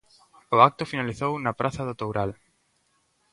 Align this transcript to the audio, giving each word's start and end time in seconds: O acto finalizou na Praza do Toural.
O 0.55 0.57
acto 0.69 0.89
finalizou 0.91 1.33
na 1.37 1.57
Praza 1.59 1.83
do 1.87 1.97
Toural. 2.01 2.31